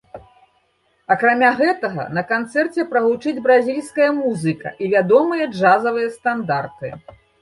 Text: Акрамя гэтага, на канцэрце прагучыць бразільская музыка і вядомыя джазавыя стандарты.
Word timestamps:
Акрамя 1.15 1.49
гэтага, 1.59 2.05
на 2.17 2.23
канцэрце 2.31 2.87
прагучыць 2.93 3.35
бразільская 3.49 4.07
музыка 4.23 4.73
і 4.87 4.91
вядомыя 4.95 5.49
джазавыя 5.53 6.09
стандарты. 6.19 6.89